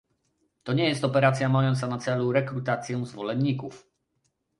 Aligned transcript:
To 0.63 0.73
nie 0.73 0.89
jest 0.89 1.03
operacja 1.05 1.49
mająca 1.49 1.87
na 1.87 1.97
celu 1.97 2.31
rekrutację 2.31 3.05
zwolenników 3.05 3.87